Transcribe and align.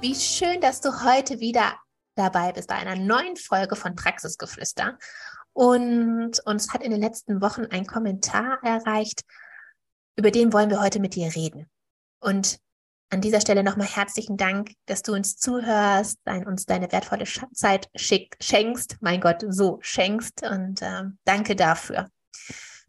wie 0.00 0.14
schön, 0.14 0.62
dass 0.62 0.80
du 0.80 1.04
heute 1.04 1.40
wieder 1.40 1.74
dabei 2.14 2.52
bist 2.52 2.68
bei 2.68 2.76
einer 2.76 2.96
neuen 2.96 3.36
Folge 3.36 3.76
von 3.76 3.94
Praxisgeflüster. 3.94 4.98
Und 5.52 6.40
uns 6.46 6.72
hat 6.72 6.82
in 6.82 6.90
den 6.90 7.00
letzten 7.00 7.42
Wochen 7.42 7.66
ein 7.66 7.86
Kommentar 7.86 8.58
erreicht, 8.62 9.22
über 10.16 10.30
den 10.30 10.54
wollen 10.54 10.70
wir 10.70 10.80
heute 10.80 11.00
mit 11.00 11.16
dir 11.16 11.34
reden. 11.34 11.68
Und 12.18 12.58
an 13.10 13.20
dieser 13.20 13.42
Stelle 13.42 13.62
nochmal 13.62 13.88
herzlichen 13.88 14.38
Dank, 14.38 14.72
dass 14.86 15.02
du 15.02 15.12
uns 15.12 15.36
zuhörst, 15.36 16.18
dein, 16.24 16.46
uns 16.46 16.64
deine 16.64 16.90
wertvolle 16.92 17.24
Zeit 17.52 17.90
schick, 17.94 18.36
schenkst, 18.40 18.96
mein 19.00 19.20
Gott, 19.20 19.44
so 19.48 19.78
schenkst 19.82 20.42
und 20.48 20.80
äh, 20.80 21.02
danke 21.24 21.56
dafür. 21.56 22.08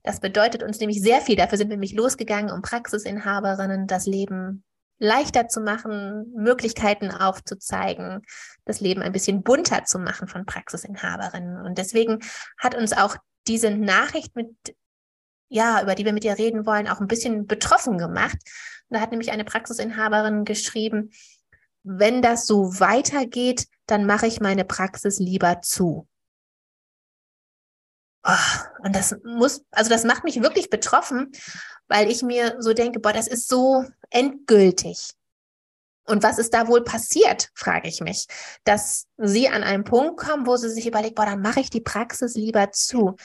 Das 0.03 0.21
bedeutet 0.21 0.63
uns 0.63 0.79
nämlich 0.79 1.01
sehr 1.01 1.19
viel. 1.19 1.35
Dafür 1.35 1.57
sind 1.57 1.69
wir 1.69 1.75
nämlich 1.75 1.93
losgegangen, 1.93 2.51
um 2.51 2.61
Praxisinhaberinnen 2.61 3.87
das 3.87 4.05
Leben 4.05 4.63
leichter 5.01 5.47
zu 5.47 5.61
machen, 5.61 6.31
Möglichkeiten 6.35 7.09
aufzuzeigen, 7.09 8.21
das 8.65 8.81
Leben 8.81 9.01
ein 9.01 9.11
bisschen 9.11 9.41
bunter 9.41 9.83
zu 9.83 9.97
machen 9.97 10.27
von 10.27 10.45
Praxisinhaberinnen. 10.45 11.65
Und 11.65 11.79
deswegen 11.79 12.19
hat 12.59 12.75
uns 12.75 12.93
auch 12.93 13.17
diese 13.47 13.71
Nachricht 13.71 14.35
mit, 14.35 14.55
ja, 15.49 15.81
über 15.81 15.95
die 15.95 16.05
wir 16.05 16.13
mit 16.13 16.23
ihr 16.23 16.37
reden 16.37 16.67
wollen, 16.67 16.87
auch 16.87 17.01
ein 17.01 17.07
bisschen 17.07 17.47
betroffen 17.47 17.97
gemacht. 17.97 18.37
Und 18.89 18.95
da 18.95 19.01
hat 19.01 19.09
nämlich 19.09 19.31
eine 19.31 19.43
Praxisinhaberin 19.43 20.45
geschrieben, 20.45 21.09
wenn 21.81 22.21
das 22.21 22.45
so 22.45 22.79
weitergeht, 22.79 23.65
dann 23.87 24.05
mache 24.05 24.27
ich 24.27 24.39
meine 24.39 24.65
Praxis 24.65 25.17
lieber 25.17 25.61
zu. 25.61 26.07
Oh, 28.23 28.83
und 28.83 28.95
das 28.95 29.15
muss, 29.23 29.63
also 29.71 29.89
das 29.89 30.03
macht 30.03 30.23
mich 30.23 30.41
wirklich 30.41 30.69
betroffen, 30.69 31.31
weil 31.87 32.09
ich 32.09 32.21
mir 32.21 32.55
so 32.59 32.73
denke, 32.73 32.99
boah, 32.99 33.13
das 33.13 33.27
ist 33.27 33.47
so 33.47 33.83
endgültig. 34.09 35.13
Und 36.05 36.23
was 36.23 36.37
ist 36.39 36.53
da 36.53 36.67
wohl 36.67 36.83
passiert, 36.83 37.49
frage 37.53 37.87
ich 37.87 38.01
mich, 38.01 38.27
dass 38.63 39.07
sie 39.17 39.49
an 39.49 39.63
einen 39.63 39.83
Punkt 39.83 40.17
kommen, 40.17 40.45
wo 40.45 40.57
sie 40.57 40.69
sich 40.69 40.87
überlegt, 40.87 41.15
boah, 41.15 41.25
dann 41.25 41.41
mache 41.41 41.61
ich 41.61 41.69
die 41.69 41.81
Praxis 41.81 42.35
lieber 42.35 42.71
zu. 42.71 43.15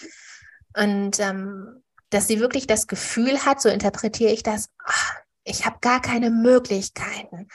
Und 0.76 1.18
ähm, 1.20 1.82
dass 2.10 2.28
sie 2.28 2.40
wirklich 2.40 2.66
das 2.66 2.86
Gefühl 2.86 3.44
hat, 3.44 3.60
so 3.60 3.68
interpretiere 3.68 4.32
ich 4.32 4.42
das, 4.42 4.68
ach, 4.84 5.14
ich 5.44 5.64
habe 5.66 5.78
gar 5.80 6.00
keine 6.00 6.30
Möglichkeiten. 6.30 7.48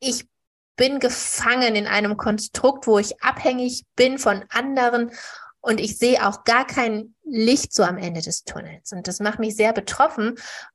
Ich 0.00 0.26
bin 0.76 1.00
gefangen 1.00 1.74
in 1.74 1.86
einem 1.86 2.16
Konstrukt, 2.16 2.86
wo 2.86 2.98
ich 2.98 3.22
abhängig 3.22 3.84
bin 3.96 4.18
von 4.18 4.44
anderen 4.50 5.10
und 5.60 5.80
ich 5.80 5.98
sehe 5.98 6.26
auch 6.26 6.44
gar 6.44 6.66
kein 6.66 7.14
Licht 7.24 7.72
so 7.72 7.82
am 7.82 7.98
Ende 7.98 8.22
des 8.22 8.44
Tunnels. 8.44 8.92
Und 8.92 9.08
das 9.08 9.20
macht 9.20 9.38
mich 9.38 9.56
sehr 9.56 9.72
betroffen, 9.72 10.34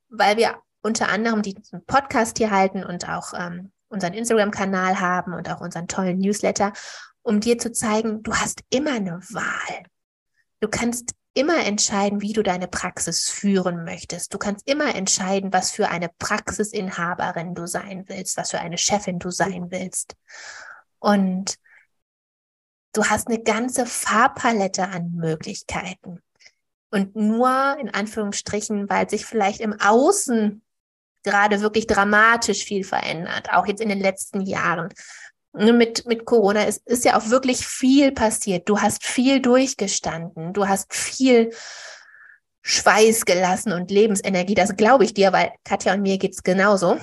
weil 0.09 0.37
wir 0.37 0.57
unter 0.81 1.09
anderem 1.09 1.41
diesen 1.41 1.85
Podcast 1.85 2.37
hier 2.37 2.51
halten 2.51 2.83
und 2.83 3.07
auch 3.07 3.33
ähm, 3.37 3.71
unseren 3.87 4.13
Instagram-Kanal 4.13 4.99
haben 4.99 5.33
und 5.33 5.49
auch 5.49 5.61
unseren 5.61 5.87
tollen 5.87 6.19
Newsletter, 6.19 6.73
um 7.21 7.39
dir 7.39 7.57
zu 7.57 7.71
zeigen, 7.71 8.23
du 8.23 8.33
hast 8.33 8.61
immer 8.69 8.93
eine 8.93 9.19
Wahl. 9.29 9.83
Du 10.59 10.67
kannst 10.67 11.13
immer 11.33 11.65
entscheiden, 11.65 12.21
wie 12.21 12.33
du 12.33 12.43
deine 12.43 12.67
Praxis 12.67 13.29
führen 13.29 13.83
möchtest. 13.85 14.33
Du 14.33 14.37
kannst 14.37 14.67
immer 14.67 14.95
entscheiden, 14.95 15.53
was 15.53 15.71
für 15.71 15.89
eine 15.89 16.09
Praxisinhaberin 16.19 17.55
du 17.55 17.67
sein 17.67 18.05
willst, 18.07 18.37
was 18.37 18.51
für 18.51 18.59
eine 18.59 18.77
Chefin 18.77 19.19
du 19.19 19.29
sein 19.29 19.71
willst. 19.71 20.15
Und 20.99 21.55
du 22.93 23.05
hast 23.05 23.27
eine 23.27 23.41
ganze 23.41 23.85
Farbpalette 23.85 24.87
an 24.87 25.11
Möglichkeiten. 25.13 26.21
Und 26.91 27.15
nur 27.15 27.77
in 27.79 27.93
Anführungsstrichen, 27.93 28.89
weil 28.89 29.09
sich 29.09 29.25
vielleicht 29.25 29.61
im 29.61 29.79
Außen 29.79 30.61
gerade 31.23 31.61
wirklich 31.61 31.87
dramatisch 31.87 32.65
viel 32.65 32.83
verändert, 32.83 33.53
auch 33.53 33.65
jetzt 33.65 33.81
in 33.81 33.89
den 33.89 34.01
letzten 34.01 34.41
Jahren. 34.41 34.89
Mit, 35.53 36.05
mit 36.05 36.25
Corona 36.25 36.63
ist, 36.63 36.85
ist 36.87 37.03
ja 37.05 37.17
auch 37.17 37.29
wirklich 37.29 37.65
viel 37.65 38.11
passiert. 38.11 38.69
Du 38.69 38.79
hast 38.79 39.05
viel 39.05 39.41
durchgestanden. 39.41 40.53
Du 40.53 40.67
hast 40.67 40.93
viel 40.93 41.53
Schweiß 42.61 43.25
gelassen 43.25 43.73
und 43.73 43.91
Lebensenergie. 43.91 44.55
Das 44.55 44.75
glaube 44.75 45.03
ich 45.03 45.13
dir, 45.13 45.33
weil 45.33 45.51
Katja 45.65 45.93
und 45.93 46.01
mir 46.01 46.17
geht's 46.17 46.43
genauso. 46.43 46.99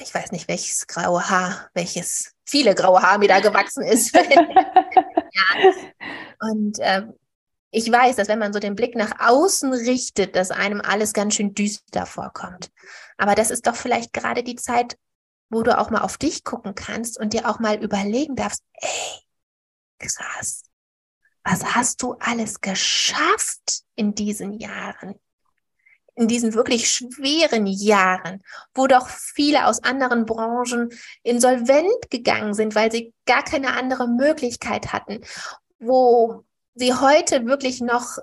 Ich 0.00 0.14
weiß 0.14 0.30
nicht, 0.30 0.46
welches 0.46 0.86
graue 0.86 1.28
Haar, 1.28 1.70
welches 1.74 2.32
viele 2.44 2.74
graue 2.74 3.02
Haar 3.02 3.18
mir 3.18 3.28
da 3.28 3.40
gewachsen 3.40 3.82
ist. 3.82 4.14
Und 6.40 6.78
ähm, 6.80 7.14
ich 7.70 7.90
weiß, 7.90 8.16
dass 8.16 8.28
wenn 8.28 8.38
man 8.38 8.52
so 8.52 8.58
den 8.58 8.74
Blick 8.74 8.94
nach 8.94 9.12
außen 9.18 9.72
richtet, 9.72 10.36
dass 10.36 10.50
einem 10.50 10.80
alles 10.80 11.12
ganz 11.12 11.34
schön 11.34 11.54
düster 11.54 12.06
vorkommt. 12.06 12.70
Aber 13.18 13.34
das 13.34 13.50
ist 13.50 13.66
doch 13.66 13.76
vielleicht 13.76 14.12
gerade 14.12 14.42
die 14.42 14.56
Zeit, 14.56 14.96
wo 15.50 15.62
du 15.62 15.78
auch 15.78 15.90
mal 15.90 16.02
auf 16.02 16.18
dich 16.18 16.44
gucken 16.44 16.74
kannst 16.74 17.18
und 17.18 17.32
dir 17.32 17.48
auch 17.48 17.58
mal 17.58 17.82
überlegen 17.82 18.36
darfst, 18.36 18.62
ey, 18.74 19.20
krass, 19.98 20.64
was 21.44 21.74
hast 21.74 22.02
du 22.02 22.14
alles 22.18 22.60
geschafft 22.60 23.82
in 23.94 24.14
diesen 24.14 24.52
Jahren? 24.54 25.14
In 26.16 26.28
diesen 26.28 26.54
wirklich 26.54 26.90
schweren 26.90 27.66
Jahren, 27.66 28.42
wo 28.74 28.86
doch 28.86 29.08
viele 29.08 29.66
aus 29.66 29.84
anderen 29.84 30.24
Branchen 30.24 30.88
insolvent 31.22 32.10
gegangen 32.10 32.54
sind, 32.54 32.74
weil 32.74 32.90
sie 32.90 33.12
gar 33.26 33.44
keine 33.44 33.74
andere 33.74 34.08
Möglichkeit 34.08 34.92
hatten, 34.92 35.20
wo 35.78 36.42
sie 36.74 36.94
heute 36.94 37.46
wirklich 37.46 37.80
noch 37.80 38.18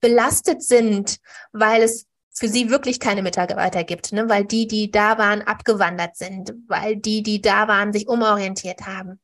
belastet 0.00 0.62
sind, 0.62 1.18
weil 1.52 1.82
es 1.82 2.06
für 2.36 2.48
sie 2.48 2.68
wirklich 2.68 2.98
keine 2.98 3.22
Mitarbeiter 3.22 3.84
gibt, 3.84 4.12
ne? 4.12 4.28
weil 4.28 4.44
die, 4.44 4.66
die 4.66 4.90
da 4.90 5.16
waren, 5.18 5.42
abgewandert 5.42 6.16
sind, 6.16 6.52
weil 6.66 6.96
die, 6.96 7.22
die 7.22 7.40
da 7.40 7.68
waren, 7.68 7.92
sich 7.92 8.08
umorientiert 8.08 8.82
haben. 8.86 9.20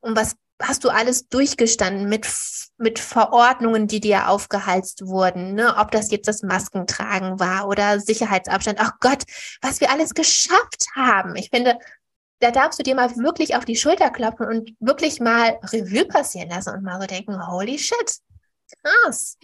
Und 0.00 0.16
was 0.16 0.34
hast 0.62 0.84
du 0.84 0.90
alles 0.90 1.28
durchgestanden 1.28 2.08
mit, 2.08 2.26
mit 2.78 2.98
Verordnungen, 2.98 3.86
die 3.86 4.00
dir 4.00 4.28
aufgehalst 4.28 5.06
wurden, 5.06 5.54
ne? 5.54 5.76
ob 5.76 5.90
das 5.90 6.10
jetzt 6.10 6.28
das 6.28 6.42
Maskentragen 6.42 7.40
war 7.40 7.68
oder 7.68 8.00
Sicherheitsabstand. 8.00 8.78
Ach 8.80 8.92
Gott, 9.00 9.24
was 9.62 9.80
wir 9.80 9.90
alles 9.90 10.14
geschafft 10.14 10.86
haben. 10.94 11.36
Ich 11.36 11.50
finde, 11.50 11.78
da 12.40 12.50
darfst 12.50 12.78
du 12.78 12.82
dir 12.82 12.94
mal 12.94 13.14
wirklich 13.16 13.54
auf 13.56 13.64
die 13.64 13.76
Schulter 13.76 14.10
klopfen 14.10 14.46
und 14.46 14.74
wirklich 14.80 15.20
mal 15.20 15.58
Revue 15.72 16.06
passieren 16.06 16.48
lassen 16.48 16.74
und 16.74 16.82
mal 16.82 17.00
so 17.00 17.06
denken, 17.06 17.46
holy 17.46 17.78
shit, 17.78 18.18
krass. 18.82 19.36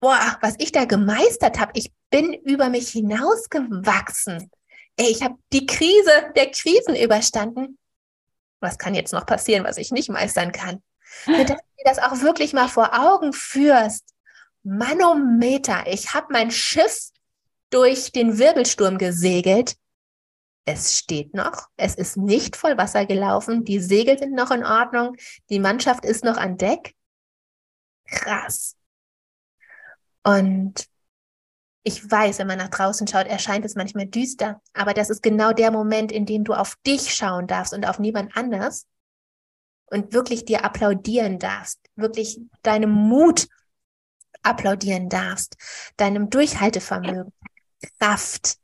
Boah, 0.00 0.38
was 0.40 0.54
ich 0.58 0.72
da 0.72 0.84
gemeistert 0.84 1.58
habe, 1.58 1.72
ich 1.74 1.92
bin 2.10 2.32
über 2.32 2.68
mich 2.68 2.90
hinausgewachsen. 2.90 4.50
Ey, 4.96 5.10
ich 5.10 5.22
habe 5.22 5.34
die 5.52 5.66
Krise 5.66 6.32
der 6.34 6.50
Krisen 6.50 6.96
überstanden 6.96 7.78
was 8.60 8.78
kann 8.78 8.94
jetzt 8.94 9.12
noch 9.12 9.26
passieren, 9.26 9.64
was 9.64 9.76
ich 9.76 9.90
nicht 9.90 10.10
meistern 10.10 10.52
kann. 10.52 10.82
Dass 11.26 11.46
du 11.46 11.54
dir 11.54 11.84
das 11.84 11.98
auch 11.98 12.20
wirklich 12.20 12.52
mal 12.52 12.68
vor 12.68 12.92
Augen 12.92 13.32
führst. 13.32 14.14
Manometer, 14.62 15.86
ich 15.86 16.14
habe 16.14 16.26
mein 16.30 16.50
Schiff 16.50 17.10
durch 17.70 18.12
den 18.12 18.38
Wirbelsturm 18.38 18.98
gesegelt. 18.98 19.76
Es 20.64 20.98
steht 20.98 21.32
noch, 21.32 21.68
es 21.76 21.94
ist 21.94 22.18
nicht 22.18 22.56
voll 22.56 22.76
Wasser 22.76 23.06
gelaufen, 23.06 23.64
die 23.64 23.80
Segel 23.80 24.18
sind 24.18 24.34
noch 24.34 24.50
in 24.50 24.66
Ordnung, 24.66 25.16
die 25.48 25.60
Mannschaft 25.60 26.04
ist 26.04 26.24
noch 26.24 26.36
an 26.36 26.58
Deck. 26.58 26.94
Krass. 28.04 28.76
Und 30.22 30.86
ich 31.88 32.10
weiß, 32.10 32.38
wenn 32.38 32.46
man 32.46 32.58
nach 32.58 32.68
draußen 32.68 33.06
schaut, 33.06 33.26
erscheint 33.26 33.64
es 33.64 33.74
manchmal 33.74 34.04
düster, 34.04 34.60
aber 34.74 34.92
das 34.92 35.08
ist 35.08 35.22
genau 35.22 35.52
der 35.52 35.70
Moment, 35.70 36.12
in 36.12 36.26
dem 36.26 36.44
du 36.44 36.52
auf 36.52 36.76
dich 36.86 37.14
schauen 37.14 37.46
darfst 37.46 37.72
und 37.72 37.86
auf 37.86 37.98
niemand 37.98 38.36
anders 38.36 38.86
und 39.86 40.12
wirklich 40.12 40.44
dir 40.44 40.66
applaudieren 40.66 41.38
darfst, 41.38 41.80
wirklich 41.96 42.40
deinem 42.62 42.90
Mut 42.90 43.48
applaudieren 44.42 45.08
darfst, 45.08 45.56
deinem 45.96 46.28
Durchhaltevermögen, 46.28 47.32
Kraft 47.98 48.58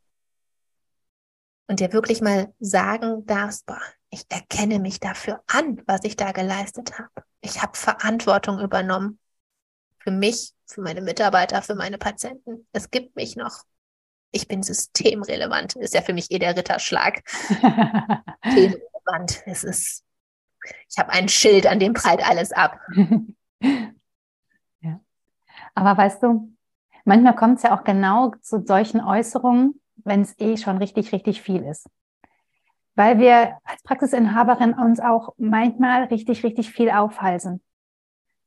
und 1.66 1.80
dir 1.80 1.94
wirklich 1.94 2.20
mal 2.20 2.52
sagen 2.60 3.24
darfst, 3.24 3.64
boah, 3.64 3.80
ich 4.10 4.26
erkenne 4.28 4.80
mich 4.80 5.00
dafür 5.00 5.42
an, 5.46 5.80
was 5.86 6.04
ich 6.04 6.16
da 6.16 6.32
geleistet 6.32 6.98
habe. 6.98 7.24
Ich 7.40 7.62
habe 7.62 7.74
Verantwortung 7.74 8.60
übernommen 8.60 9.18
für 10.04 10.10
mich, 10.10 10.52
für 10.66 10.82
meine 10.82 11.00
Mitarbeiter, 11.00 11.62
für 11.62 11.74
meine 11.74 11.96
Patienten. 11.96 12.66
Es 12.72 12.90
gibt 12.90 13.16
mich 13.16 13.36
noch. 13.36 13.64
Ich 14.32 14.48
bin 14.48 14.62
systemrelevant. 14.62 15.76
Ist 15.76 15.94
ja 15.94 16.02
für 16.02 16.12
mich 16.12 16.30
eh 16.30 16.38
der 16.38 16.56
Ritterschlag. 16.56 17.22
Wand. 19.06 19.42
Es 19.46 19.64
ist, 19.64 20.04
ich 20.88 20.98
habe 20.98 21.10
ein 21.10 21.28
Schild, 21.28 21.66
an 21.66 21.78
dem 21.78 21.94
prallt 21.94 22.26
alles 22.26 22.52
ab. 22.52 22.78
ja. 24.80 25.00
Aber 25.74 25.96
weißt 25.96 26.22
du, 26.22 26.54
manchmal 27.04 27.36
kommt 27.36 27.58
es 27.58 27.64
ja 27.64 27.78
auch 27.78 27.84
genau 27.84 28.32
zu 28.40 28.64
solchen 28.64 29.00
Äußerungen, 29.00 29.80
wenn 29.96 30.22
es 30.22 30.38
eh 30.38 30.56
schon 30.56 30.78
richtig, 30.78 31.12
richtig 31.12 31.42
viel 31.42 31.62
ist. 31.62 31.86
Weil 32.94 33.18
wir 33.18 33.58
als 33.64 33.82
Praxisinhaberin 33.82 34.74
uns 34.74 35.00
auch 35.00 35.34
manchmal 35.36 36.04
richtig, 36.04 36.44
richtig 36.44 36.70
viel 36.70 36.90
aufhalsen. 36.90 37.62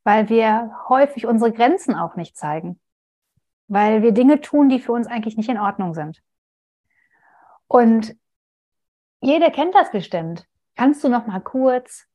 Weil 0.08 0.30
wir 0.30 0.74
häufig 0.88 1.26
unsere 1.26 1.52
Grenzen 1.52 1.94
auch 1.94 2.16
nicht 2.16 2.38
zeigen. 2.38 2.80
Weil 3.68 4.04
wir 4.04 4.14
Dinge 4.14 4.40
tun, 4.40 4.70
die 4.70 4.80
für 4.80 4.94
uns 4.94 5.06
eigentlich 5.06 5.36
nicht 5.36 5.50
in 5.50 5.60
Ordnung 5.60 5.94
sind. 5.94 6.24
Und 7.68 8.16
jeder 9.20 9.52
kennt 9.52 9.76
das 9.76 9.92
bestimmt. 9.92 10.48
Kannst 10.78 11.04
du 11.04 11.10
noch 11.10 11.28
mal 11.28 11.42
kurz? 11.42 12.08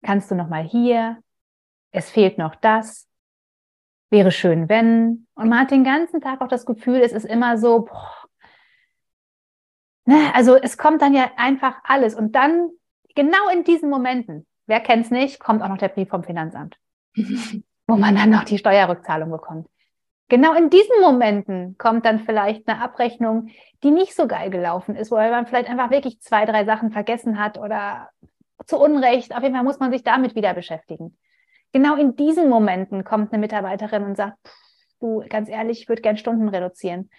Kannst 0.00 0.30
du 0.30 0.34
noch 0.34 0.48
mal 0.48 0.62
hier? 0.62 1.22
Es 1.90 2.08
fehlt 2.08 2.38
noch 2.38 2.54
das. 2.54 3.06
Wäre 4.08 4.32
schön, 4.32 4.70
wenn. 4.70 5.26
Und 5.34 5.50
man 5.50 5.60
hat 5.60 5.72
den 5.72 5.84
ganzen 5.84 6.22
Tag 6.22 6.40
auch 6.40 6.48
das 6.48 6.64
Gefühl, 6.64 7.02
es 7.02 7.12
ist 7.12 7.26
immer 7.26 7.58
so, 7.58 7.80
boah, 7.80 8.24
ne? 10.06 10.34
also 10.34 10.56
es 10.56 10.78
kommt 10.78 11.02
dann 11.02 11.12
ja 11.12 11.32
einfach 11.36 11.82
alles. 11.84 12.14
Und 12.14 12.32
dann, 12.32 12.70
genau 13.14 13.50
in 13.50 13.62
diesen 13.62 13.90
Momenten, 13.90 14.46
wer 14.72 14.80
kennt 14.80 15.04
es 15.04 15.10
nicht, 15.10 15.38
kommt 15.38 15.62
auch 15.62 15.68
noch 15.68 15.76
der 15.76 15.90
Brief 15.90 16.08
vom 16.08 16.24
Finanzamt, 16.24 16.78
wo 17.86 17.96
man 17.96 18.16
dann 18.16 18.30
noch 18.30 18.44
die 18.44 18.56
Steuerrückzahlung 18.56 19.30
bekommt. 19.30 19.68
Genau 20.30 20.54
in 20.54 20.70
diesen 20.70 20.98
Momenten 21.02 21.76
kommt 21.76 22.06
dann 22.06 22.20
vielleicht 22.20 22.66
eine 22.66 22.80
Abrechnung, 22.80 23.50
die 23.82 23.90
nicht 23.90 24.14
so 24.14 24.26
geil 24.26 24.48
gelaufen 24.48 24.96
ist, 24.96 25.10
wo 25.10 25.16
man 25.16 25.46
vielleicht 25.46 25.68
einfach 25.68 25.90
wirklich 25.90 26.22
zwei, 26.22 26.46
drei 26.46 26.64
Sachen 26.64 26.90
vergessen 26.90 27.38
hat 27.38 27.58
oder 27.58 28.08
zu 28.64 28.78
Unrecht. 28.78 29.36
Auf 29.36 29.42
jeden 29.42 29.54
Fall 29.54 29.64
muss 29.64 29.78
man 29.78 29.92
sich 29.92 30.04
damit 30.04 30.34
wieder 30.34 30.54
beschäftigen. 30.54 31.18
Genau 31.72 31.94
in 31.96 32.16
diesen 32.16 32.48
Momenten 32.48 33.04
kommt 33.04 33.30
eine 33.30 33.40
Mitarbeiterin 33.40 34.04
und 34.04 34.16
sagt, 34.16 34.38
du, 35.00 35.22
ganz 35.28 35.50
ehrlich, 35.50 35.82
ich 35.82 35.88
würde 35.90 36.00
gern 36.00 36.16
Stunden 36.16 36.48
reduzieren. 36.48 37.10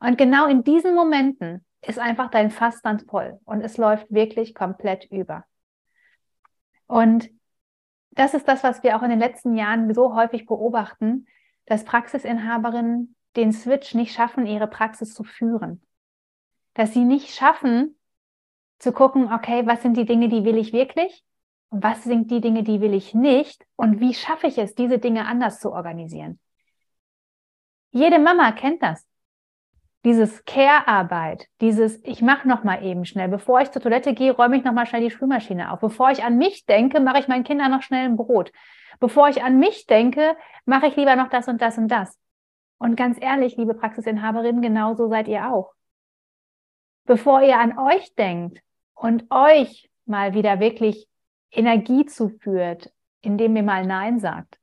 Und 0.00 0.16
genau 0.16 0.46
in 0.46 0.64
diesen 0.64 0.94
Momenten 0.94 1.66
ist 1.86 1.98
einfach 1.98 2.30
dein 2.30 2.50
Fass 2.50 2.80
dann 2.80 3.00
voll 3.00 3.40
und 3.44 3.60
es 3.60 3.76
läuft 3.76 4.06
wirklich 4.10 4.54
komplett 4.54 5.04
über. 5.10 5.44
Und 6.94 7.28
das 8.12 8.34
ist 8.34 8.46
das, 8.46 8.62
was 8.62 8.84
wir 8.84 8.96
auch 8.96 9.02
in 9.02 9.10
den 9.10 9.18
letzten 9.18 9.56
Jahren 9.56 9.92
so 9.92 10.14
häufig 10.14 10.46
beobachten, 10.46 11.26
dass 11.66 11.84
Praxisinhaberinnen 11.84 13.16
den 13.34 13.52
Switch 13.52 13.94
nicht 13.94 14.14
schaffen, 14.14 14.46
ihre 14.46 14.68
Praxis 14.68 15.12
zu 15.12 15.24
führen. 15.24 15.82
Dass 16.74 16.92
sie 16.92 17.02
nicht 17.02 17.34
schaffen, 17.34 17.98
zu 18.78 18.92
gucken, 18.92 19.32
okay, 19.32 19.66
was 19.66 19.82
sind 19.82 19.96
die 19.96 20.04
Dinge, 20.04 20.28
die 20.28 20.44
will 20.44 20.56
ich 20.56 20.72
wirklich? 20.72 21.24
Und 21.70 21.82
was 21.82 22.04
sind 22.04 22.30
die 22.30 22.40
Dinge, 22.40 22.62
die 22.62 22.80
will 22.80 22.94
ich 22.94 23.12
nicht? 23.12 23.66
Und 23.74 23.98
wie 23.98 24.14
schaffe 24.14 24.46
ich 24.46 24.56
es, 24.58 24.76
diese 24.76 25.00
Dinge 25.00 25.26
anders 25.26 25.58
zu 25.58 25.72
organisieren? 25.72 26.38
Jede 27.90 28.20
Mama 28.20 28.52
kennt 28.52 28.84
das. 28.84 29.04
Dieses 30.04 30.44
Care-Arbeit, 30.44 31.48
dieses 31.62 32.04
ich 32.04 32.20
mache 32.20 32.46
noch 32.46 32.62
mal 32.62 32.84
eben 32.84 33.06
schnell, 33.06 33.28
bevor 33.28 33.60
ich 33.60 33.70
zur 33.70 33.80
Toilette 33.80 34.12
gehe, 34.12 34.32
räume 34.32 34.56
ich 34.56 34.64
noch 34.64 34.72
mal 34.72 34.86
schnell 34.86 35.00
die 35.00 35.10
Spülmaschine 35.10 35.72
auf. 35.72 35.80
Bevor 35.80 36.10
ich 36.10 36.22
an 36.24 36.36
mich 36.36 36.66
denke, 36.66 37.00
mache 37.00 37.20
ich 37.20 37.28
meinen 37.28 37.44
Kindern 37.44 37.70
noch 37.70 37.82
schnell 37.82 38.04
ein 38.04 38.16
Brot. 38.16 38.52
Bevor 39.00 39.28
ich 39.28 39.42
an 39.42 39.58
mich 39.58 39.86
denke, 39.86 40.36
mache 40.66 40.86
ich 40.88 40.96
lieber 40.96 41.16
noch 41.16 41.28
das 41.28 41.48
und 41.48 41.62
das 41.62 41.78
und 41.78 41.88
das. 41.88 42.18
Und 42.78 42.96
ganz 42.96 43.16
ehrlich, 43.20 43.56
liebe 43.56 43.74
Praxisinhaberinnen, 43.74 44.60
genauso 44.60 45.08
seid 45.08 45.26
ihr 45.26 45.50
auch. 45.50 45.72
Bevor 47.06 47.42
ihr 47.42 47.58
an 47.58 47.78
euch 47.78 48.14
denkt 48.14 48.60
und 48.94 49.24
euch 49.30 49.90
mal 50.04 50.34
wieder 50.34 50.60
wirklich 50.60 51.08
Energie 51.50 52.04
zuführt, 52.04 52.92
indem 53.22 53.56
ihr 53.56 53.62
mal 53.62 53.86
Nein 53.86 54.18
sagt 54.18 54.58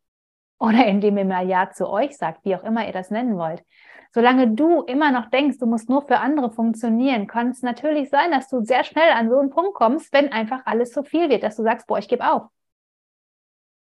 oder 0.59 0.85
indem 0.85 1.17
ihr 1.17 1.25
mal 1.25 1.47
Ja 1.47 1.71
zu 1.71 1.89
euch 1.89 2.15
sagt, 2.17 2.45
wie 2.45 2.55
auch 2.55 2.63
immer 2.63 2.85
ihr 2.85 2.93
das 2.93 3.09
nennen 3.09 3.37
wollt. 3.37 3.63
Solange 4.13 4.49
du 4.49 4.81
immer 4.83 5.11
noch 5.11 5.29
denkst, 5.29 5.57
du 5.57 5.65
musst 5.65 5.89
nur 5.89 6.01
für 6.01 6.19
andere 6.19 6.51
funktionieren, 6.51 7.27
kann 7.27 7.49
es 7.49 7.61
natürlich 7.61 8.09
sein, 8.09 8.31
dass 8.31 8.49
du 8.49 8.63
sehr 8.63 8.83
schnell 8.83 9.11
an 9.11 9.29
so 9.29 9.39
einen 9.39 9.49
Punkt 9.49 9.73
kommst, 9.73 10.11
wenn 10.11 10.31
einfach 10.31 10.61
alles 10.65 10.91
zu 10.91 11.03
viel 11.03 11.29
wird, 11.29 11.43
dass 11.43 11.55
du 11.55 11.63
sagst, 11.63 11.87
boah, 11.87 11.97
ich 11.97 12.09
gebe 12.09 12.29
auf 12.29 12.49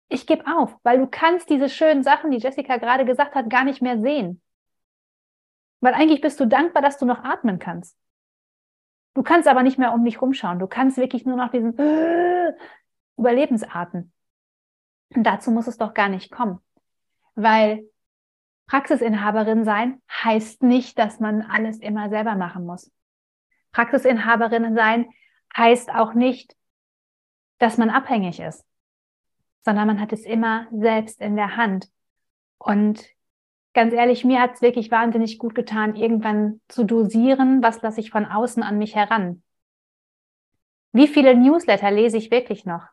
ich 0.10 0.26
gebe 0.26 0.46
auf, 0.48 0.76
weil 0.84 1.00
du 1.00 1.08
kannst 1.08 1.50
diese 1.50 1.70
schönen 1.70 2.04
Sachen, 2.04 2.32
die 2.32 2.38
Jessica 2.38 2.78
gerade 2.78 3.06
gesagt 3.06 3.36
hat, 3.36 3.50
gar 3.50 3.64
nicht 3.64 3.82
mehr 3.82 4.00
sehen. 4.00 4.42
Weil 5.80 5.94
eigentlich 5.94 6.22
bist 6.22 6.40
du 6.40 6.48
dankbar, 6.48 6.82
dass 6.82 6.98
du 6.98 7.06
noch 7.06 7.24
atmen 7.24 7.60
kannst. 7.60 7.98
Du 9.14 9.24
kannst 9.24 9.48
aber 9.48 9.64
nicht 9.64 9.78
mehr 9.78 9.94
um 9.94 10.06
dich 10.06 10.22
rumschauen. 10.22 10.60
Du 10.60 10.68
kannst 10.68 10.98
wirklich 10.98 11.26
nur 11.26 11.38
noch 11.38 11.52
diesen 11.52 11.78
äh, 11.78 12.54
Überlebensarten. 13.18 14.14
Und 15.16 15.24
dazu 15.24 15.52
muss 15.52 15.68
es 15.68 15.78
doch 15.78 15.94
gar 15.94 16.10
nicht 16.10 16.32
kommen. 16.32 16.60
Weil 17.36 17.90
Praxisinhaberin 18.68 19.64
sein 19.64 20.02
heißt 20.12 20.64
nicht, 20.64 21.00
dass 21.00 21.20
man 21.20 21.42
alles 21.42 21.80
immer 21.80 22.10
selber 22.10 22.36
machen 22.36 22.66
muss. 22.66 22.92
Praxisinhaberin 23.72 24.76
sein 24.76 25.10
heißt 25.56 25.94
auch 25.94 26.14
nicht, 26.14 26.56
dass 27.60 27.78
man 27.78 27.90
abhängig 27.90 28.40
ist 28.40 28.68
sondern 29.68 29.88
man 29.88 30.00
hat 30.00 30.14
es 30.14 30.26
immer 30.26 30.66
selbst 30.72 31.20
in 31.20 31.36
der 31.36 31.58
Hand. 31.58 31.90
Und 32.58 33.06
ganz 33.74 33.94
ehrlich, 33.94 34.24
mir 34.24 34.40
hat 34.40 34.54
es 34.54 34.62
wirklich 34.62 34.92
wahnsinnig 34.92 35.40
gut 35.40 35.56
getan, 35.56 35.98
irgendwann 35.98 36.62
zu 36.70 36.86
dosieren, 36.86 37.62
was 37.62 37.82
lasse 37.82 38.00
ich 38.00 38.10
von 38.10 38.26
außen 38.26 38.64
an 38.64 38.78
mich 38.78 38.96
heran. 38.96 39.44
Wie 40.94 41.08
viele 41.10 41.36
Newsletter 41.36 41.92
lese 41.92 42.16
ich 42.16 42.32
wirklich 42.32 42.66
noch? 42.66 42.86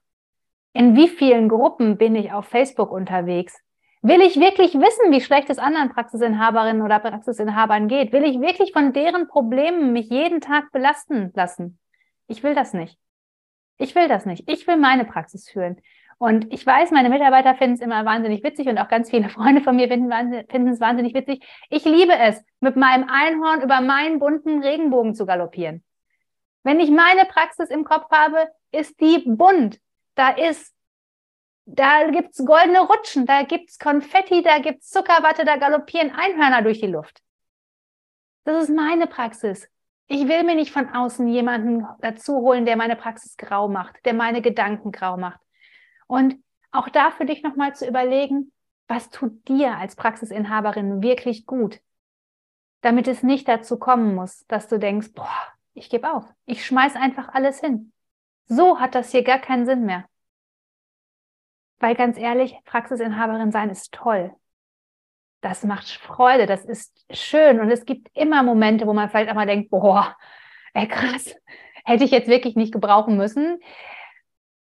In 0.73 0.97
wie 0.97 1.07
vielen 1.07 1.49
Gruppen 1.49 1.97
bin 1.97 2.17
ich 2.17 2.33
auf 2.33 2.47
Facebook 2.47 2.91
unterwegs? 2.91 3.57
Will 4.05 4.21
ich 4.21 4.39
wirklich 4.39 4.75
wissen, 4.75 5.13
wie 5.13 5.23
schlecht 5.23 5.49
es 5.49 5.59
anderen 5.59 5.89
Praxisinhaberinnen 5.89 6.83
oder 6.83 6.99
Praxisinhabern 6.99 7.89
geht? 7.89 8.13
Will 8.13 8.25
ich 8.25 8.39
wirklich 8.39 8.75
von 8.75 8.93
deren 8.93 9.29
Problemen 9.29 9.95
mich 9.95 10.11
jeden 10.11 10.43
Tag 10.43 10.73
belasten 10.73 11.33
lassen? 11.35 11.79
Ich 12.27 12.43
will 12.43 12.55
das 12.55 12.75
nicht. 12.75 12.99
Ich 13.79 13.95
will 13.95 14.07
das 14.07 14.27
nicht. 14.27 14.45
Ich 14.47 14.67
will 14.67 14.77
meine 14.77 15.07
Praxis 15.07 15.49
führen. 15.49 15.81
Und 16.19 16.53
ich 16.53 16.67
weiß, 16.67 16.91
meine 16.91 17.09
Mitarbeiter 17.09 17.55
finden 17.55 17.77
es 17.77 17.81
immer 17.81 18.05
wahnsinnig 18.05 18.45
witzig 18.45 18.69
und 18.69 18.77
auch 18.77 18.89
ganz 18.89 19.09
viele 19.09 19.29
Freunde 19.31 19.63
von 19.63 19.75
mir 19.75 19.89
finden, 19.89 20.13
es 20.13 20.81
wahnsinnig 20.81 21.15
witzig. 21.15 21.43
Ich 21.71 21.87
liebe 21.87 22.13
es, 22.13 22.45
mit 22.61 22.77
meinem 22.77 23.09
Einhorn 23.09 23.63
über 23.63 23.81
meinen 23.81 24.19
bunten 24.19 24.63
Regenbogen 24.63 25.15
zu 25.15 25.25
galoppieren. 25.25 25.83
Wenn 26.63 26.79
ich 26.79 26.91
meine 26.91 27.25
Praxis 27.25 27.71
im 27.71 27.85
Kopf 27.85 28.11
habe, 28.11 28.49
ist 28.71 29.01
die 29.01 29.23
bunt. 29.25 29.81
Da 30.15 30.29
ist, 30.29 30.74
da 31.67 32.11
gibt's 32.11 32.45
goldene 32.45 32.81
Rutschen, 32.81 33.27
da 33.27 33.43
gibt's 33.43 33.79
Konfetti, 33.79 34.43
da 34.43 34.59
gibt's 34.59 34.91
Zuckerwatte, 34.91 35.45
da 35.45 35.57
galoppieren 35.57 36.13
Einhörner 36.13 36.63
durch 36.63 36.81
die 36.81 36.87
Luft. 36.87 37.23
Das 38.45 38.65
ist 38.65 38.75
meine 38.75 39.07
Praxis. 39.07 39.69
Ich 40.07 40.29
will 40.29 40.45
mir 40.45 40.55
nicht 40.55 40.71
von 40.71 40.91
außen 40.91 41.27
jemanden 41.29 41.87
dazu 42.01 42.37
holen, 42.37 42.67
der 42.67 42.77
meine 42.77 42.97
Praxis 42.97 43.37
grau 43.39 43.69
macht, 43.69 44.05
der 44.05 44.13
meine 44.13 44.43
Gedanken 44.43 44.93
grau 44.93 45.17
macht. 45.17 45.41
Und 46.07 46.37
auch 46.71 46.91
da 46.91 47.11
für 47.11 47.25
dich 47.25 47.43
nochmal 47.43 47.75
zu 47.75 47.89
überlegen, 47.89 48.53
was 48.87 49.09
tut 49.09 49.49
dir 49.49 49.79
als 49.79 49.97
Praxisinhaberin 49.97 51.03
wirklich 51.03 51.47
gut, 51.47 51.81
damit 52.83 53.09
es 53.09 53.23
nicht 53.23 53.49
dazu 53.49 53.79
kommen 53.79 54.15
muss, 54.15 54.45
dass 54.47 54.69
du 54.69 54.79
denkst, 54.79 55.13
boah, 55.15 55.55
ich 55.73 55.89
gebe 55.89 56.13
auf, 56.13 56.25
ich 56.45 56.67
schmeiß 56.67 56.97
einfach 56.97 57.31
alles 57.31 57.61
hin. 57.61 57.93
So 58.47 58.79
hat 58.79 58.95
das 58.95 59.11
hier 59.11 59.25
gar 59.25 59.39
keinen 59.39 59.65
Sinn 59.65 59.87
mehr. 59.87 60.05
Weil 61.85 61.97
ganz 61.97 62.17
ehrlich, 62.17 62.57
Praxisinhaberin 62.65 63.53
sein 63.53 63.69
ist 63.69 63.93
toll. 63.93 64.35
Das 65.43 65.65
macht 65.65 65.87
Freude, 65.87 66.47
das 66.47 66.65
ist 66.65 67.05
schön 67.11 67.61
und 67.61 67.71
es 67.71 67.85
gibt 67.85 68.09
immer 68.17 68.43
Momente, 68.43 68.87
wo 68.87 68.95
man 68.95 69.11
vielleicht 69.11 69.29
auch 69.31 69.35
mal 69.35 69.45
denkt, 69.45 69.69
boah, 69.69 70.17
ey 70.73 70.89
krass, 70.89 71.37
hätte 71.85 72.05
ich 72.05 72.11
jetzt 72.11 72.29
wirklich 72.29 72.57
nicht 72.57 72.73
gebrauchen 72.73 73.19
müssen. 73.19 73.61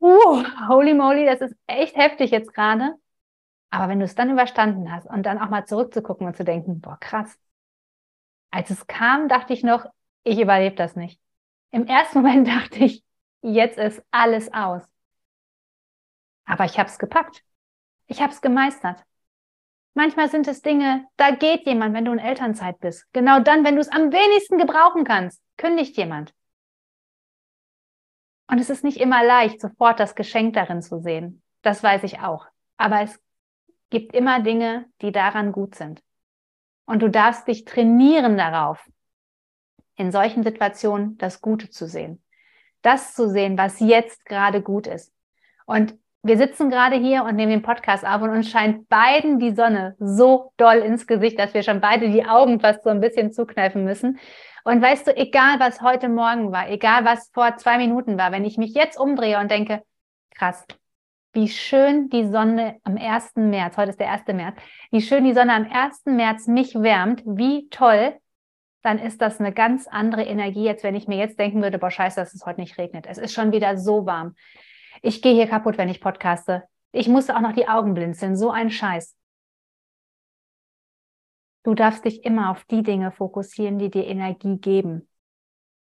Uh, 0.01 0.43
holy 0.69 0.93
moly, 0.93 1.25
das 1.25 1.41
ist 1.41 1.55
echt 1.69 1.95
heftig 1.97 2.33
jetzt 2.33 2.53
gerade. 2.53 2.97
Aber 3.71 3.89
wenn 3.89 4.01
du 4.01 4.07
es 4.07 4.17
dann 4.17 4.33
überstanden 4.33 4.91
hast 4.91 5.07
und 5.07 5.23
dann 5.23 5.39
auch 5.39 5.51
mal 5.51 5.67
zurückzugucken 5.67 6.27
und 6.27 6.37
zu 6.37 6.43
denken, 6.43 6.81
boah, 6.81 6.99
krass. 6.99 7.39
Als 8.51 8.71
es 8.71 8.89
kam, 8.89 9.29
dachte 9.29 9.53
ich 9.53 9.63
noch, 9.63 9.87
ich 10.25 10.41
überlebe 10.41 10.75
das 10.75 10.97
nicht. 10.97 11.21
Im 11.71 11.87
ersten 11.87 12.23
Moment 12.23 12.49
dachte 12.49 12.81
ich, 12.81 13.05
jetzt 13.41 13.79
ist 13.79 14.03
alles 14.11 14.53
aus. 14.53 14.83
Aber 16.45 16.65
ich 16.65 16.79
habe 16.79 16.89
es 16.89 16.99
gepackt. 16.99 17.43
Ich 18.07 18.21
habe 18.21 18.33
es 18.33 18.41
gemeistert. 18.41 19.03
Manchmal 19.95 20.29
sind 20.29 20.49
es 20.49 20.61
Dinge, 20.61 21.07
da 21.17 21.31
geht 21.31 21.67
jemand, 21.67 21.95
wenn 21.95 22.05
du 22.05 22.13
in 22.13 22.19
Elternzeit 22.19 22.81
bist. 22.81 23.07
Genau 23.13 23.39
dann, 23.41 23.65
wenn 23.65 23.77
du 23.77 23.81
es 23.81 23.89
am 23.89 24.13
wenigsten 24.13 24.59
gebrauchen 24.59 25.05
kannst, 25.05 25.41
kündigt 25.57 25.97
jemand. 25.97 26.35
Und 28.49 28.59
es 28.59 28.71
ist 28.71 28.85
nicht 28.85 28.99
immer 28.99 29.25
leicht, 29.25 29.61
sofort 29.61 30.01
das 30.01 30.17
Geschenk 30.17 30.55
darin 30.55 30.83
zu 30.83 31.01
sehen. 31.01 31.43
Das 31.63 31.83
weiß 31.83 32.03
ich 32.03 32.21
auch. 32.21 32.47
Aber 32.77 33.01
es 33.03 33.19
gibt 33.91 34.15
immer 34.15 34.41
Dinge, 34.41 34.87
die 35.01 35.13
daran 35.13 35.53
gut 35.53 35.77
sind. 35.77 36.03
Und 36.85 37.01
du 37.01 37.09
darfst 37.09 37.47
dich 37.47 37.65
trainieren 37.65 38.37
darauf, 38.37 38.85
in 39.97 40.11
solchen 40.11 40.43
Situationen 40.43 41.17
das 41.19 41.41
Gute 41.41 41.71
zu 41.71 41.87
sehen. 41.87 42.21
das 42.83 43.15
zu 43.15 43.31
sehen, 43.31 43.57
was 43.57 43.81
jetzt 43.81 44.27
gerade 44.27 44.61
gut 44.61 44.87
ist. 44.87 45.11
Und 45.65 45.99
wir 46.25 46.39
sitzen 46.39 46.71
gerade 46.71 46.97
hier 46.97 47.23
und 47.25 47.37
nehmen 47.37 47.53
den 47.53 47.63
Podcast 47.63 48.05
auf 48.07 48.23
und 48.23 48.31
uns 48.31 48.49
scheint 48.49 48.89
beiden 48.89 49.39
die 49.39 49.55
Sonne 49.55 49.95
so 49.99 50.53
doll 50.57 50.77
ins 50.77 51.07
Gesicht, 51.07 51.39
dass 51.39 51.53
wir 51.53 51.63
schon 51.63 51.83
beide 51.83 52.11
die 52.11 52.25
Augen 52.25 52.61
fast 52.61 52.83
so 52.83 52.89
ein 52.89 53.03
bisschen 53.03 53.31
zukneifen 53.31 53.85
müssen. 53.85 54.19
Und 54.65 54.81
weißt 54.81 55.07
du, 55.07 55.15
egal 55.15 55.61
was 55.61 55.83
heute 55.83 56.09
Morgen 56.09 56.51
war, 56.51 56.71
egal 56.71 57.05
was 57.05 57.31
vor 57.35 57.59
zwei 57.59 57.77
Minuten 57.77 58.17
war, 58.17 58.33
wenn 58.33 58.47
ich 58.47 58.57
mich 58.57 58.73
jetzt 58.73 58.99
umdrehe 58.99 59.39
und 59.39 59.51
denke, 59.51 59.83
krass, 60.35 60.65
wie 61.35 61.49
schön 61.49 62.09
die 62.09 62.27
Sonne 62.27 62.77
am 62.85 62.97
1. 62.97 63.33
März, 63.35 63.77
heute 63.77 63.91
ist 63.91 64.01
der 64.01 64.11
1. 64.11 64.23
März, 64.29 64.57
wie 64.93 65.03
schön 65.03 65.25
die 65.25 65.35
Sonne 65.35 65.53
am 65.53 65.71
1. 65.71 66.07
März 66.07 66.47
mich 66.47 66.75
wärmt, 66.75 67.23
wie 67.27 67.69
toll, 67.69 68.15
dann 68.81 68.99
ist 68.99 69.21
das 69.21 69.41
eine 69.41 69.53
ganz 69.53 69.87
andere 69.89 70.23
Energie, 70.23 70.71
als 70.71 70.83
wenn 70.85 70.95
ich 70.95 71.07
mir 71.07 71.19
jetzt 71.19 71.39
denken 71.39 71.61
würde, 71.63 71.79
boah, 71.79 71.91
scheiße, 71.91 72.19
dass 72.19 72.33
es 72.33 72.47
heute 72.47 72.63
nicht 72.63 72.79
regnet. 72.79 73.05
Es 73.07 73.19
ist 73.19 73.35
schon 73.35 73.53
wieder 73.53 73.77
so 73.77 74.07
warm. 74.07 74.35
Ich 75.07 75.21
gehe 75.21 75.35
hier 75.35 75.47
kaputt, 75.47 75.77
wenn 75.77 75.91
ich 75.91 76.01
podcaste. 76.01 76.65
Ich 76.91 77.09
musste 77.09 77.37
auch 77.37 77.43
noch 77.43 77.53
die 77.53 77.69
Augen 77.69 77.93
blinzeln. 77.93 78.39
So 78.39 78.51
ein 78.51 78.71
Scheiß. 78.71 79.15
Du 81.63 81.75
darfst 81.75 82.07
dich 82.07 82.25
immer 82.25 82.51
auf 82.51 82.65
die 82.65 82.83
Dinge 82.83 83.13
fokussieren, 83.13 83.79
die 83.79 83.91
dir 83.91 84.07
Energie 84.07 84.57
geben. 84.57 85.07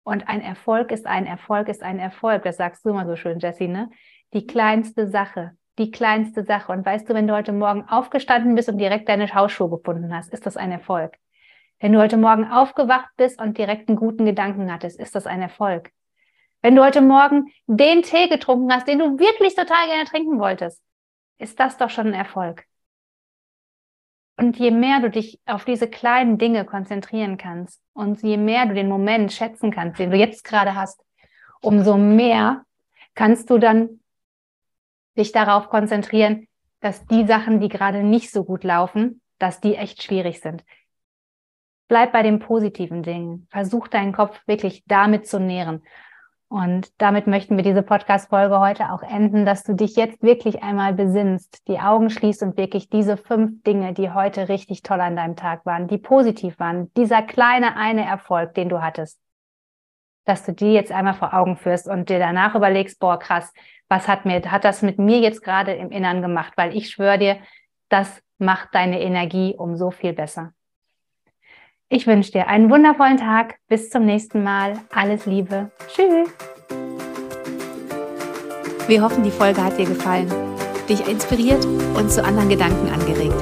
Und 0.03 0.29
ein 0.29 0.41
Erfolg 0.41 0.91
ist 0.91 1.07
ein 1.07 1.25
Erfolg 1.25 1.69
ist 1.69 1.81
ein 1.81 1.97
Erfolg. 1.97 2.43
Das 2.43 2.57
sagst 2.57 2.85
du 2.85 2.89
immer 2.89 3.07
so 3.07 3.15
schön, 3.15 3.39
Jessie, 3.39 3.67
ne? 3.67 3.89
Die 4.33 4.45
kleinste 4.45 5.09
Sache, 5.09 5.57
die 5.79 5.89
kleinste 5.89 6.43
Sache. 6.43 6.71
Und 6.71 6.85
weißt 6.85 7.09
du, 7.09 7.15
wenn 7.15 7.25
du 7.25 7.33
heute 7.33 7.51
Morgen 7.51 7.89
aufgestanden 7.89 8.53
bist 8.53 8.69
und 8.69 8.77
direkt 8.77 9.09
deine 9.09 9.27
Hausschuhe 9.33 9.71
gefunden 9.71 10.13
hast, 10.13 10.31
ist 10.31 10.45
das 10.45 10.55
ein 10.55 10.71
Erfolg. 10.71 11.17
Wenn 11.79 11.93
du 11.93 11.99
heute 11.99 12.17
Morgen 12.17 12.45
aufgewacht 12.45 13.09
bist 13.17 13.41
und 13.41 13.57
direkt 13.57 13.89
einen 13.89 13.97
guten 13.97 14.25
Gedanken 14.25 14.71
hattest, 14.71 14.99
ist 14.99 15.15
das 15.15 15.25
ein 15.25 15.41
Erfolg. 15.41 15.91
Wenn 16.61 16.75
du 16.75 16.83
heute 16.83 17.01
Morgen 17.01 17.51
den 17.67 18.03
Tee 18.03 18.27
getrunken 18.27 18.73
hast, 18.73 18.87
den 18.87 18.99
du 18.99 19.17
wirklich 19.17 19.55
total 19.55 19.87
gerne 19.87 20.05
trinken 20.05 20.39
wolltest, 20.39 20.81
ist 21.37 21.59
das 21.59 21.77
doch 21.77 21.89
schon 21.89 22.07
ein 22.07 22.13
Erfolg. 22.13 22.65
Und 24.37 24.57
je 24.57 24.71
mehr 24.71 24.99
du 24.99 25.09
dich 25.09 25.39
auf 25.45 25.65
diese 25.65 25.89
kleinen 25.89 26.37
Dinge 26.37 26.65
konzentrieren 26.65 27.37
kannst 27.37 27.81
und 27.93 28.21
je 28.23 28.37
mehr 28.37 28.65
du 28.65 28.73
den 28.73 28.87
Moment 28.87 29.33
schätzen 29.33 29.71
kannst, 29.71 29.99
den 29.99 30.11
du 30.11 30.17
jetzt 30.17 30.43
gerade 30.43 30.75
hast, 30.75 31.03
umso 31.61 31.97
mehr 31.97 32.63
kannst 33.15 33.49
du 33.49 33.57
dann 33.57 33.99
dich 35.17 35.31
darauf 35.31 35.69
konzentrieren, 35.69 36.47
dass 36.79 37.05
die 37.05 37.25
Sachen, 37.25 37.59
die 37.59 37.67
gerade 37.67 38.03
nicht 38.03 38.31
so 38.31 38.45
gut 38.45 38.63
laufen, 38.63 39.21
dass 39.39 39.59
die 39.59 39.75
echt 39.75 40.03
schwierig 40.03 40.39
sind. 40.39 40.63
Bleib 41.89 42.13
bei 42.13 42.23
den 42.23 42.39
positiven 42.39 43.03
Dingen. 43.03 43.47
Versuch 43.49 43.87
deinen 43.87 44.13
Kopf 44.13 44.39
wirklich 44.45 44.83
damit 44.85 45.27
zu 45.27 45.39
nähren. 45.39 45.83
Und 46.49 46.89
damit 46.99 47.27
möchten 47.27 47.57
wir 47.57 47.63
diese 47.63 47.83
Podcast-Folge 47.83 48.59
heute 48.59 48.91
auch 48.91 49.03
enden, 49.03 49.45
dass 49.45 49.63
du 49.63 49.75
dich 49.75 49.95
jetzt 49.95 50.23
wirklich 50.23 50.63
einmal 50.63 50.93
besinnst, 50.93 51.67
die 51.67 51.79
Augen 51.79 52.09
schließt 52.09 52.41
und 52.41 52.57
wirklich 52.57 52.89
diese 52.89 53.17
fünf 53.17 53.61
Dinge, 53.61 53.93
die 53.93 54.09
heute 54.09 54.49
richtig 54.49 54.81
toll 54.81 54.99
an 54.99 55.15
deinem 55.15 55.35
Tag 55.35 55.63
waren, 55.67 55.87
die 55.87 55.99
positiv 55.99 56.57
waren, 56.57 56.91
dieser 56.95 57.21
kleine 57.21 57.75
eine 57.75 58.03
Erfolg, 58.03 58.55
den 58.55 58.67
du 58.67 58.81
hattest, 58.81 59.19
dass 60.25 60.43
du 60.43 60.51
die 60.51 60.73
jetzt 60.73 60.91
einmal 60.91 61.13
vor 61.13 61.35
Augen 61.35 61.55
führst 61.55 61.87
und 61.87 62.09
dir 62.09 62.17
danach 62.17 62.55
überlegst, 62.55 62.99
boah, 62.99 63.19
krass, 63.19 63.53
was 63.87 64.07
hat 64.07 64.25
mir, 64.25 64.41
hat 64.51 64.65
das 64.65 64.81
mit 64.81 64.97
mir 64.97 65.19
jetzt 65.19 65.43
gerade 65.43 65.73
im 65.73 65.91
Innern 65.91 66.23
gemacht? 66.23 66.53
Weil 66.55 66.75
ich 66.75 66.89
schwöre 66.89 67.19
dir, 67.19 67.37
das 67.89 68.23
macht 68.39 68.69
deine 68.73 69.01
Energie 69.01 69.53
um 69.55 69.75
so 69.75 69.91
viel 69.91 70.13
besser. 70.13 70.53
Ich 71.91 72.05
wünsche 72.05 72.31
dir 72.31 72.47
einen 72.47 72.69
wundervollen 72.69 73.17
Tag. 73.17 73.55
Bis 73.67 73.89
zum 73.89 74.05
nächsten 74.05 74.43
Mal. 74.43 74.73
Alles 74.93 75.25
Liebe. 75.25 75.71
Tschüss. 75.87 76.29
Wir 78.87 79.01
hoffen, 79.01 79.23
die 79.23 79.31
Folge 79.31 79.63
hat 79.63 79.79
dir 79.79 79.85
gefallen, 79.85 80.31
dich 80.87 81.07
inspiriert 81.07 81.65
und 81.95 82.11
zu 82.11 82.23
anderen 82.23 82.49
Gedanken 82.49 82.89
angeregt. 82.89 83.41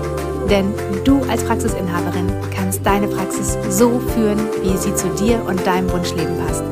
Denn 0.50 0.74
du 1.04 1.22
als 1.30 1.44
Praxisinhaberin 1.44 2.32
kannst 2.56 2.86
deine 2.86 3.08
Praxis 3.08 3.58
so 3.70 4.00
führen, 4.00 4.40
wie 4.62 4.78
sie 4.78 4.96
zu 4.96 5.10
dir 5.16 5.44
und 5.46 5.68
deinem 5.68 5.92
Wunschleben 5.92 6.38
passt. 6.46 6.64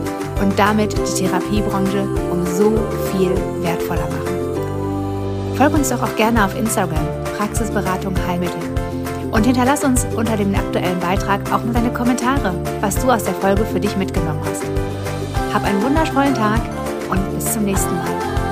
Und 0.42 0.58
damit 0.58 0.94
die 0.94 1.24
Therapiebranche 1.24 2.04
um 2.32 2.46
so 2.46 2.72
viel 3.12 3.32
wertvoller 3.62 4.08
machen. 4.08 5.56
Folge 5.58 5.76
uns 5.76 5.90
doch 5.90 6.04
auch 6.04 6.16
gerne 6.16 6.46
auf 6.46 6.58
Instagram, 6.58 7.06
Praxisberatung 7.38 8.16
Heilmittel 8.28 8.85
und 9.36 9.46
hinterlass 9.46 9.84
uns 9.84 10.06
unter 10.16 10.38
dem 10.38 10.56
aktuellen 10.56 11.00
Beitrag 11.02 11.42
auch 11.52 11.62
mal 11.62 11.74
deine 11.74 11.92
Kommentare, 11.92 12.56
was 12.80 12.96
du 12.96 13.12
aus 13.12 13.26
der 13.26 13.34
Folge 13.34 13.66
für 13.66 13.82
dich 13.82 13.98
mitgenommen 13.98 14.40
hast. 14.46 14.64
Hab 15.54 15.66
einen 15.66 15.84
wundervollen 15.84 16.34
Tag 16.34 16.62
und 17.10 17.36
bis 17.36 17.52
zum 17.52 17.66
nächsten 17.66 17.94
Mal. 17.96 18.45